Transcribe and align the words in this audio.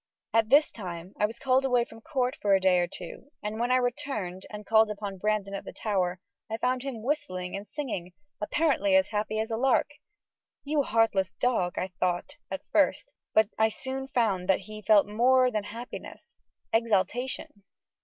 At 0.33 0.49
this 0.49 0.71
time 0.71 1.13
I 1.19 1.27
was 1.27 1.37
called 1.37 1.63
away 1.63 1.85
from 1.85 2.01
court 2.01 2.35
for 2.41 2.55
a 2.55 2.59
day 2.59 2.79
or 2.79 2.87
two, 2.87 3.29
and 3.43 3.59
when 3.59 3.69
I 3.69 3.75
returned 3.75 4.47
and 4.49 4.65
called 4.65 4.89
upon 4.89 5.19
Brandon 5.19 5.53
at 5.53 5.63
the 5.63 5.71
Tower, 5.73 6.19
I 6.49 6.57
found 6.57 6.81
him 6.81 7.03
whistling 7.03 7.55
and 7.55 7.67
singing, 7.67 8.13
apparently 8.41 8.95
as 8.95 9.09
happy 9.09 9.39
as 9.39 9.51
a 9.51 9.57
lark. 9.57 9.91
"You 10.63 10.81
heartless 10.81 11.33
dog," 11.39 11.75
thought 11.99 12.35
I, 12.51 12.55
at 12.55 12.63
first; 12.71 13.11
but 13.35 13.49
I 13.59 13.69
soon 13.69 14.07
found 14.07 14.49
that 14.49 14.61
he 14.61 14.81
felt 14.81 15.05
more 15.05 15.51
than 15.51 15.65
happiness 15.65 16.35
exaltation. 16.73 17.61